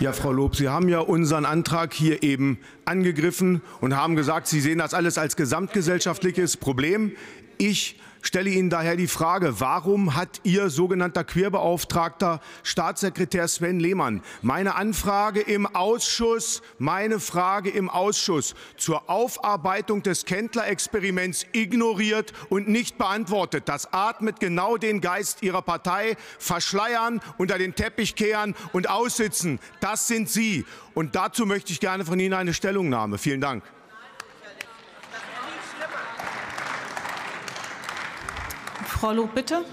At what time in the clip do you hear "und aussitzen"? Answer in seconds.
28.72-29.60